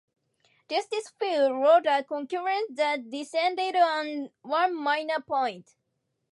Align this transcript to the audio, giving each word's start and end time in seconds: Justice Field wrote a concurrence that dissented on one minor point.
Justice 0.67 1.11
Field 1.19 1.51
wrote 1.51 1.85
a 1.85 2.03
concurrence 2.03 2.71
that 2.71 3.07
dissented 3.11 3.75
on 3.75 4.31
one 4.41 4.75
minor 4.75 5.19
point. 5.21 5.75